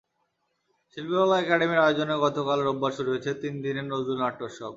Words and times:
শিল্পকলা 0.91 1.35
একাডেমীর 1.39 1.83
আয়োজনে 1.85 2.15
গতকাল 2.25 2.59
রোববার 2.61 2.91
শুরু 2.97 3.09
হয়েছে 3.11 3.31
তিন 3.41 3.53
দিনের 3.63 3.85
নজরুল 3.91 4.17
নাট্যোৎসব। 4.23 4.69